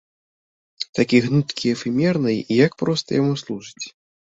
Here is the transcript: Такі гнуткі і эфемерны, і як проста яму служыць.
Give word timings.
Такі 0.99 1.17
гнуткі 1.25 1.67
і 1.73 1.75
эфемерны, 1.77 2.33
і 2.41 2.53
як 2.65 2.71
проста 2.83 3.09
яму 3.23 3.33
служыць. 3.45 3.85